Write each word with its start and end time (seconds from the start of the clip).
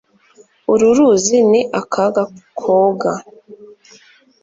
uru 0.71 0.87
ruzi 0.97 1.37
ni 1.51 1.61
akaga 1.79 2.23
koga 2.59 3.13